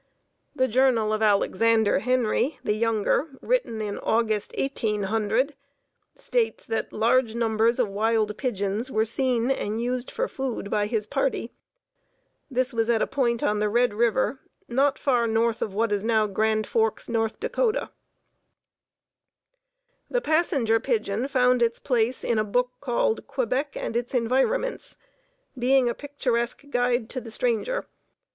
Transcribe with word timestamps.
The 0.55 0.67
journal 0.67 1.13
of 1.13 1.21
Alexander 1.21 1.99
Henry, 1.99 2.57
the 2.63 2.73
younger, 2.73 3.27
written 3.39 3.81
in 3.83 3.99
August, 3.99 4.51
1800, 4.57 5.53
states 6.15 6.65
that 6.65 6.91
large 6.91 7.35
numbers 7.35 7.77
of 7.77 7.87
wild 7.87 8.35
pigeons 8.35 8.89
were 8.89 9.05
seen 9.05 9.51
and 9.51 9.79
used 9.79 10.09
for 10.09 10.27
food 10.27 10.71
by 10.71 10.87
his 10.87 11.05
party. 11.05 11.51
This 12.49 12.73
was 12.73 12.89
at 12.89 13.03
a 13.03 13.05
point 13.05 13.43
on 13.43 13.59
the 13.59 13.69
Red 13.69 13.93
River 13.93 14.39
not 14.67 14.97
far 14.97 15.27
north 15.27 15.61
of 15.61 15.71
what 15.75 15.91
is 15.91 16.03
now 16.03 16.25
Grand 16.25 16.65
Forks, 16.65 17.07
N. 17.07 17.27
D. 17.39 17.45
The 17.47 17.91
Passenger 20.19 20.79
Pigeon 20.79 21.27
found 21.27 21.61
a 21.61 21.69
place 21.69 22.23
in 22.23 22.39
a 22.39 22.43
book 22.43 22.71
called 22.79 23.27
"Quebec 23.27 23.73
and 23.77 23.95
Its 23.95 24.15
Environments; 24.15 24.97
Being 25.59 25.87
a 25.87 25.93
Picturesque 25.93 26.63
Guide 26.71 27.07
to 27.11 27.21
the 27.21 27.29
Stranger." 27.29 27.85